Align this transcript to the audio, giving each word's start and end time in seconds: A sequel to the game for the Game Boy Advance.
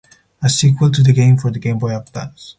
A 0.41 0.49
sequel 0.49 0.89
to 0.89 1.03
the 1.03 1.13
game 1.13 1.37
for 1.37 1.51
the 1.51 1.59
Game 1.59 1.77
Boy 1.77 1.95
Advance. 1.95 2.49